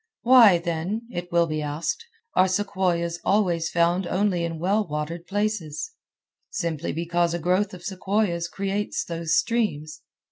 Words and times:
"Why, 0.23 0.57
then," 0.57 1.03
it 1.11 1.31
will 1.31 1.45
be 1.45 1.61
asked, 1.61 2.03
"are 2.35 2.47
sequoias 2.47 3.19
always 3.23 3.69
found 3.69 4.07
only 4.07 4.43
in 4.43 4.57
well 4.57 4.87
watered 4.87 5.27
places?" 5.27 5.91
Simply 6.49 6.91
because 6.91 7.35
a 7.35 7.37
growth 7.39 7.71
of 7.75 7.83
sequoias 7.83 8.47
creates 8.47 9.05
those 9.05 9.37
streams. 9.37 10.01